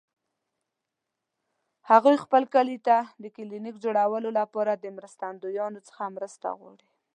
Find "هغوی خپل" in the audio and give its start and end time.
1.89-2.43